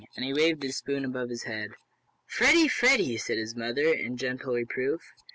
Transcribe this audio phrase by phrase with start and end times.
[0.15, 1.69] and he waved his spoon above his head.
[2.25, 4.99] "Freddie Freddie!" said his mother, in gentle reproof.